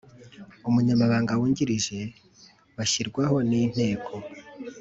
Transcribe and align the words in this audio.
Umunyamabanga 0.69 1.37
Wungirije 1.39 1.99
bashyirwaho 2.75 3.35
n 3.49 3.51
Inteko 3.61 4.13